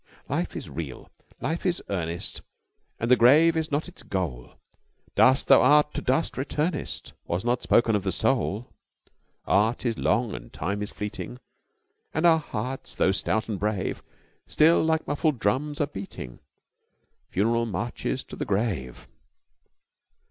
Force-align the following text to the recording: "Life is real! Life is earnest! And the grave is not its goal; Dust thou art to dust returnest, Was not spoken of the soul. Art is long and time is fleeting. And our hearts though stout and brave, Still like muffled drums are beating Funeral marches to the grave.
"Life 0.27 0.55
is 0.55 0.67
real! 0.67 1.11
Life 1.39 1.63
is 1.63 1.79
earnest! 1.87 2.41
And 2.99 3.11
the 3.11 3.15
grave 3.15 3.55
is 3.55 3.71
not 3.71 3.87
its 3.87 4.01
goal; 4.01 4.55
Dust 5.13 5.45
thou 5.45 5.61
art 5.61 5.93
to 5.93 6.01
dust 6.01 6.39
returnest, 6.39 7.13
Was 7.27 7.45
not 7.45 7.61
spoken 7.61 7.95
of 7.95 8.01
the 8.01 8.11
soul. 8.11 8.73
Art 9.45 9.85
is 9.85 9.99
long 9.99 10.33
and 10.33 10.51
time 10.51 10.81
is 10.81 10.91
fleeting. 10.91 11.39
And 12.15 12.25
our 12.25 12.39
hearts 12.39 12.95
though 12.95 13.11
stout 13.11 13.47
and 13.47 13.59
brave, 13.59 14.01
Still 14.47 14.83
like 14.83 15.05
muffled 15.07 15.37
drums 15.37 15.79
are 15.79 15.85
beating 15.85 16.39
Funeral 17.29 17.67
marches 17.67 18.23
to 18.23 18.35
the 18.35 18.43
grave. 18.43 19.07